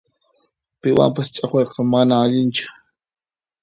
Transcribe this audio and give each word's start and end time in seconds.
Piwanpas 0.79 1.27
ch'aqwayqa 1.33 1.81
manan 1.91 2.21
allinchu. 2.25 2.67